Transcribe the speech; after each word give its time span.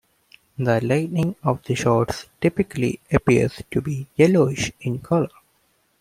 The 0.57 0.83
lighting 0.83 1.35
of 1.43 1.61
the 1.61 1.75
shots 1.75 2.25
typically 2.41 2.99
appears 3.13 3.61
to 3.69 3.81
be 3.83 4.07
yellowish 4.17 4.71
in 4.81 4.97
color. 4.97 5.29